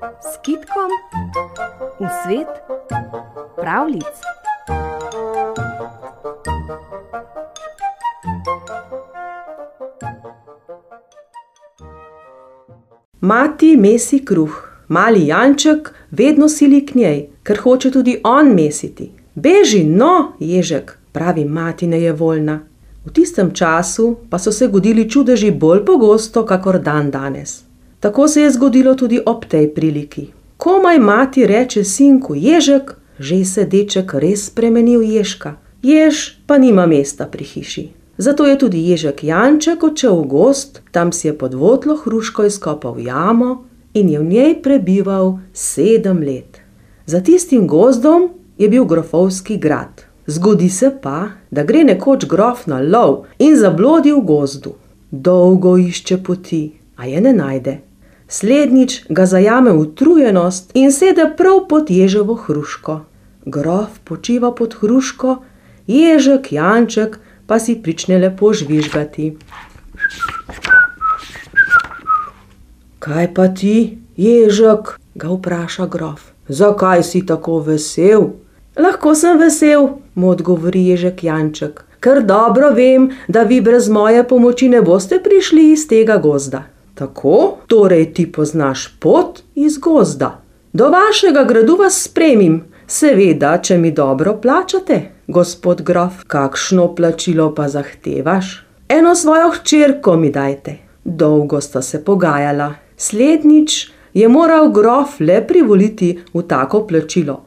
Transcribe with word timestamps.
s 0.00 0.38
kitkom 0.42 0.90
v 2.00 2.08
svet 2.24 2.48
pravlic. 3.56 4.04
Mati 13.20 13.76
mesi 13.76 14.24
kruh, 14.24 14.68
mali 14.88 15.26
Janček 15.26 15.94
vedno 16.10 16.48
sili 16.48 16.86
k 16.86 16.94
njej, 16.94 17.28
ker 17.42 17.58
hoče 17.60 17.90
tudi 17.90 18.20
on 18.24 18.54
mesiti. 18.54 19.10
Beži, 19.34 19.84
no, 19.84 20.32
Ježek, 20.40 20.98
pravi 21.12 21.44
mati 21.44 21.86
nejevoljna. 21.86 22.60
V 23.04 23.12
tistem 23.12 23.50
času 23.54 24.16
pa 24.30 24.38
so 24.38 24.52
se 24.52 24.66
godili 24.66 25.10
čudeži 25.10 25.50
bolj 25.50 25.84
pogosto 25.84 26.46
kakor 26.46 26.78
dandanes. 26.78 27.69
Tako 28.00 28.28
se 28.28 28.42
je 28.42 28.50
zgodilo 28.50 28.94
tudi 28.94 29.20
ob 29.26 29.44
tej 29.44 29.74
priliki. 29.74 30.26
Komaj 30.56 30.98
mati 30.98 31.46
reče 31.46 31.84
sinku 31.84 32.34
Ježek, 32.34 32.96
že 33.18 33.44
se 33.44 33.64
deček 33.64 34.14
res 34.14 34.46
spremeni 34.46 34.96
v 34.96 35.02
Ježka. 35.02 35.56
Jež 35.82 36.40
pa 36.46 36.58
nima 36.58 36.86
mesta 36.86 37.26
pri 37.26 37.44
hiši. 37.44 37.88
Zato 38.18 38.46
je 38.46 38.58
tudi 38.58 38.80
Ježek 38.88 39.24
Janček 39.24 39.82
odšel 39.82 40.16
v 40.20 40.26
gozd, 40.28 40.80
tam 40.92 41.12
si 41.12 41.28
je 41.28 41.38
pod 41.38 41.54
votlo 41.54 41.96
hruško 41.96 42.44
izkopal 42.44 43.00
jamo 43.00 43.64
in 43.94 44.08
je 44.08 44.18
v 44.18 44.24
njej 44.24 44.62
prebival 44.62 45.38
sedem 45.52 46.20
let. 46.20 46.60
Za 47.06 47.20
tistim 47.20 47.66
gozdom 47.66 48.28
je 48.58 48.68
bil 48.68 48.84
grofovski 48.84 49.56
grad. 49.56 50.04
Zgodi 50.26 50.68
se 50.68 50.92
pa, 51.02 51.28
da 51.50 51.64
gre 51.64 51.84
nekoč 51.84 52.24
grof 52.28 52.66
na 52.66 52.80
lov 52.80 53.24
in 53.38 53.56
zablodi 53.56 54.12
v 54.12 54.20
gozdu. 54.20 54.76
Dolgo 55.10 55.76
išče 55.76 56.22
poti, 56.22 56.72
a 56.96 57.06
je 57.06 57.20
ne 57.20 57.32
najde. 57.32 57.89
Slednjič 58.30 59.04
ga 59.08 59.26
zajame 59.26 59.72
utrujenost 59.72 60.70
in 60.74 60.92
sede 60.92 61.24
prav 61.36 61.64
pod 61.68 61.90
ježevo 61.90 62.34
hruško. 62.34 63.00
Grof 63.44 63.98
počiva 64.04 64.54
pod 64.54 64.74
hruško, 64.80 65.36
Ježek 65.86 66.52
Janček 66.52 67.18
pa 67.46 67.58
si 67.58 67.74
prične 67.82 68.18
lepo 68.18 68.52
žvižgati. 68.52 69.36
Kaj 72.98 73.34
pa 73.34 73.48
ti, 73.48 73.98
Ježek? 74.16 75.00
ga 75.14 75.28
vpraša 75.28 75.86
grof. 75.86 76.20
Zakaj 76.48 77.02
si 77.02 77.26
tako 77.26 77.58
vesel? 77.58 78.30
Lahko 78.78 79.14
sem 79.14 79.38
vesel, 79.38 79.88
mu 80.14 80.30
odgovori 80.30 80.86
Ježek 80.86 81.24
Janček, 81.24 81.82
ker 82.00 82.22
dobro 82.22 82.70
vem, 82.70 83.10
da 83.28 83.42
vi 83.42 83.60
brez 83.60 83.88
moje 83.88 84.22
pomoči 84.28 84.68
ne 84.68 84.82
boste 84.82 85.18
prišli 85.18 85.72
iz 85.72 85.88
tega 85.88 86.16
gozda. 86.16 86.62
Tako, 87.00 87.56
torej 87.66 88.12
ti 88.14 88.32
poznaš 88.32 88.98
pot 89.00 89.40
iz 89.54 89.78
gozda. 89.78 90.42
Do 90.72 90.88
vašega 90.92 91.44
gradu 91.44 91.76
vas 91.76 92.02
spremim, 92.02 92.58
seveda, 92.86 93.54
če 93.58 93.78
mi 93.78 93.88
dobro 93.90 94.34
plačate, 94.42 94.98
gospod 95.26 95.80
grof. 95.82 96.18
Kakšno 96.26 96.90
plačilo 96.94 97.54
pa 97.54 97.68
zahtevaš? 97.72 98.50
Eno 98.88 99.14
svojo 99.14 99.48
hčerko 99.50 100.16
mi 100.16 100.28
dajte. 100.30 100.76
Dolgo 101.04 101.60
sta 101.60 101.82
se 101.82 102.02
pogajala, 102.04 102.74
slednjič 102.96 103.78
je 104.14 104.28
moral 104.28 104.68
grof 104.68 105.20
le 105.20 105.40
privoliti 105.46 106.18
v 106.34 106.42
tako 106.42 106.82
plačilo, 106.86 107.38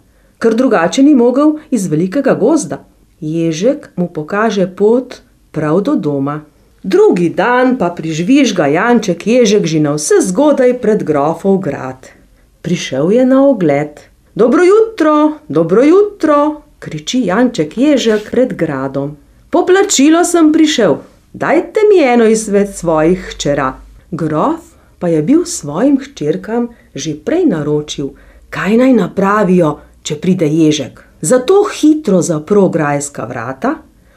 ker 0.42 0.58
drugače 0.58 1.04
ni 1.04 1.14
mogel 1.16 1.60
iz 1.70 1.86
velikega 1.88 2.34
gozda. 2.34 2.82
Ježek 3.22 3.92
mu 3.96 4.10
pokaže 4.10 4.66
pot 4.76 5.22
prav 5.52 5.82
do 5.82 5.96
doma. 5.96 6.42
Drugi 6.84 7.30
dan 7.30 7.78
pa 7.80 7.96
prižvižga 7.96 8.68
Janček 8.68 9.28
Ježek 9.28 9.64
že 9.64 9.80
navsezgodaj 9.80 10.84
pred 10.84 11.08
grofov 11.08 11.64
grad. 11.64 12.12
Prišel 12.60 13.12
je 13.12 13.24
na 13.24 13.40
ogled. 13.48 14.04
Dobro 14.36 14.68
jutro, 14.68 15.40
dobro 15.48 15.84
jutro, 15.84 16.62
kriči 16.84 17.24
Janček 17.32 17.78
Ježek 17.78 18.28
pred 18.32 18.52
gradom. 18.60 19.16
Po 19.48 19.64
plačilo 19.64 20.28
sem 20.28 20.52
prišel, 20.52 21.00
dajte 21.32 21.88
mi 21.88 22.04
eno 22.04 22.28
izmed 22.28 22.76
svojih 22.76 23.32
hčera. 23.32 23.80
Grof 24.12 24.76
pa 25.00 25.08
je 25.08 25.24
bil 25.24 25.48
svojim 25.48 25.96
hčerkam 26.04 26.68
že 26.96 27.16
prej 27.16 27.48
naročil, 27.48 28.12
kaj 28.52 28.76
naj 28.84 28.94
napravijo, 28.94 29.80
če 30.04 30.20
pride 30.20 30.52
Ježek. 30.52 31.00
Zato 31.24 31.64
hitro 31.64 32.20
zapro 32.22 32.68
grajska 32.68 33.24
vrata, 33.24 33.76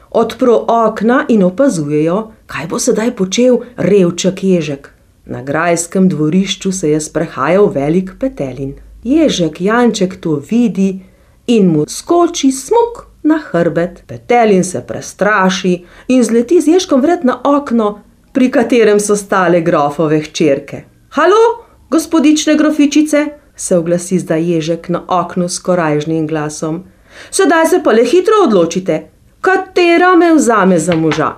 odpro 0.09 0.65
okna 0.67 1.25
in 1.27 1.43
opazujejo, 1.43 2.31
kaj 2.45 2.67
bo 2.67 2.79
sedaj 2.79 3.15
počel 3.15 3.57
revček 3.77 4.43
Ježek. 4.43 4.89
Na 5.25 5.41
grajskem 5.43 6.09
dvorišču 6.09 6.71
se 6.71 6.89
je 6.89 7.01
sprehajal 7.01 7.67
velik 7.67 8.11
petelin. 8.19 8.75
Ježek 9.03 9.61
Janček 9.61 10.21
to 10.21 10.41
vidi 10.51 10.99
in 11.47 11.67
mu 11.67 11.85
skoči 11.87 12.51
smuk 12.51 13.07
na 13.23 13.39
hrbet. 13.51 14.03
Petelin 14.07 14.63
se 14.63 14.83
prestraši 14.87 15.83
in 16.07 16.23
zleti 16.23 16.61
z 16.61 16.67
Ježkom 16.67 17.01
vred 17.01 17.25
na 17.25 17.41
okno, 17.43 17.99
pri 18.33 18.51
katerem 18.51 18.99
so 18.99 19.15
stale 19.15 19.61
grofove 19.61 20.19
hčerke. 20.21 20.83
Halo, 21.09 21.65
gospodične 21.89 22.55
grofičice, 22.55 23.25
se 23.55 23.77
oglasi 23.77 24.19
zdaj 24.19 24.51
Ježek 24.51 24.89
na 24.89 25.03
oknu 25.07 25.49
s 25.49 25.59
korajžnim 25.59 26.27
glasom. 26.27 26.83
Sedaj 27.31 27.65
se 27.65 27.79
pa 27.83 27.91
le 27.91 28.05
hitro 28.05 28.43
odločite, 28.45 28.99
katera 29.47 30.15
me 30.15 30.33
vzame 30.33 30.79
za 30.79 30.95
moža. 30.95 31.33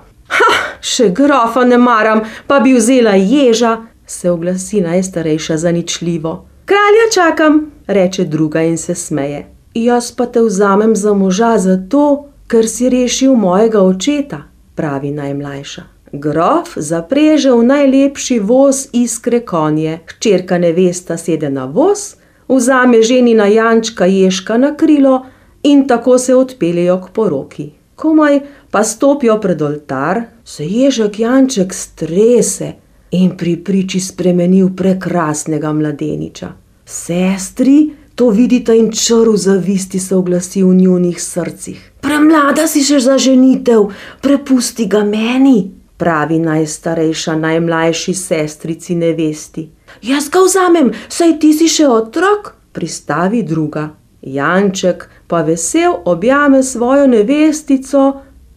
še 0.82 1.10
grofa 1.10 1.66
ne 1.66 1.78
maram, 1.78 2.22
pa 2.48 2.60
bi 2.60 2.74
vzela 2.74 3.14
ježa, 3.14 3.78
se 4.08 4.32
oglasi 4.32 4.82
najstarejša 4.82 5.58
zaničljivo. 5.58 6.46
Kralja 6.66 7.06
čakam, 7.14 7.72
reče 7.88 8.26
druga 8.26 8.62
in 8.62 8.78
se 8.78 8.96
smeje. 8.96 9.46
Jaz 9.74 10.12
pa 10.12 10.26
te 10.26 10.42
vzamem 10.42 10.96
za 10.96 11.14
moža 11.14 11.58
zato, 11.58 12.26
ker 12.48 12.68
si 12.68 12.90
rešil 12.90 13.36
mojega 13.36 13.82
očeta, 13.82 14.44
pravi 14.76 15.12
najmlajša. 15.12 15.84
Grof 16.12 16.74
zapreže 16.76 17.52
v 17.54 17.64
najlepši 17.64 18.40
voz 18.40 18.88
Iskre 18.94 19.44
konje, 19.46 20.00
hčerka 20.10 20.58
nevesta 20.58 21.18
sede 21.18 21.50
na 21.50 21.66
voz, 21.66 22.16
vzame 22.48 23.04
ženina 23.04 23.46
Jančka 23.46 24.06
Ježka 24.06 24.58
na 24.58 24.74
krilo 24.78 25.26
in 25.64 25.88
tako 25.88 26.18
se 26.18 26.36
odpeljejo 26.36 27.02
k 27.06 27.14
poroki. 27.14 27.79
Komaj 28.00 28.40
pa 28.72 28.84
stopijo 28.84 29.40
pred 29.42 29.62
oltar, 29.62 30.22
se 30.46 30.66
Ježek 30.66 31.20
Janček 31.20 31.74
strese 31.74 32.74
in 33.12 33.34
pri 33.38 33.58
priči 33.58 34.00
spremeni 34.00 34.62
v 34.64 34.70
prekrasnega 34.76 35.74
mladeniča. 35.74 36.54
Sestri 36.86 37.92
to 38.16 38.30
vidita 38.30 38.74
in 38.74 38.92
čr 38.92 39.36
zavisti 39.36 40.00
se 40.00 40.16
oglasi 40.16 40.64
v 40.64 40.76
njunih 40.76 41.22
srcih. 41.22 41.92
Premlada 42.00 42.68
si 42.68 42.86
še 42.88 43.02
za 43.04 43.18
ženitev, 43.20 43.92
prepusti 44.24 44.88
ga 44.88 45.04
meni, 45.04 45.68
pravi 45.98 46.40
najstarejša 46.40 47.36
najmlajši 47.36 48.14
sestrici 48.16 48.96
nevesti. 48.96 49.68
Jaz 50.08 50.32
ga 50.32 50.48
vzamem, 50.48 50.94
saj 51.10 51.40
ti 51.40 51.52
si 51.54 51.68
še 51.68 51.88
otrok, 51.88 52.54
pristavi 52.72 53.44
druga. 53.44 53.90
Janček 54.22 55.10
pa 55.30 55.42
vesel 55.42 55.94
objame 56.06 56.64
svojo 56.64 57.08
nevestico 57.08 58.14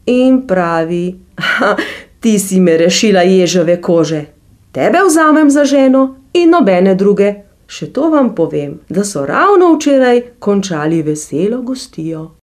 in 0.06 0.46
pravi: 0.46 1.14
ti 2.20 2.38
si 2.38 2.60
me 2.60 2.76
rešila 2.76 3.22
ježeve 3.22 3.80
kože. 3.80 4.24
Tebe 4.72 4.98
vzamem 5.06 5.50
za 5.50 5.64
ženo 5.64 6.16
in 6.32 6.50
nobene 6.50 6.94
druge. 6.94 7.34
Še 7.66 7.92
to 7.92 8.08
vam 8.10 8.34
povem, 8.34 8.78
da 8.88 9.04
so 9.04 9.26
ravno 9.26 9.74
včeraj 9.74 10.22
končali 10.38 11.02
veselo 11.02 11.62
gostijo. 11.62 12.30